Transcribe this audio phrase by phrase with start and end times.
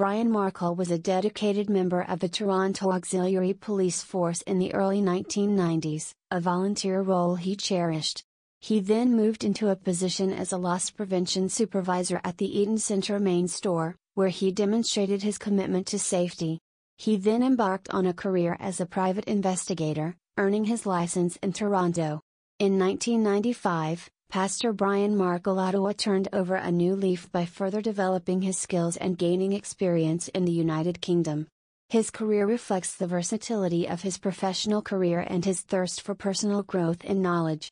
[0.00, 5.02] Brian Markle was a dedicated member of the Toronto Auxiliary Police Force in the early
[5.02, 8.24] 1990s, a volunteer role he cherished.
[8.60, 13.18] He then moved into a position as a loss prevention supervisor at the Eaton Centre
[13.18, 16.60] main store, where he demonstrated his commitment to safety.
[16.96, 22.22] He then embarked on a career as a private investigator, earning his license in Toronto.
[22.58, 28.56] In 1995, Pastor Brian Markle Ottawa turned over a new leaf by further developing his
[28.56, 31.48] skills and gaining experience in the United Kingdom.
[31.88, 36.98] His career reflects the versatility of his professional career and his thirst for personal growth
[37.02, 37.68] and knowledge.